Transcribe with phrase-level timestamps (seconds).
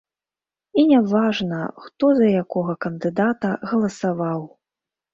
[0.83, 4.41] І не важна, хто за якога кандыдата галасаваў.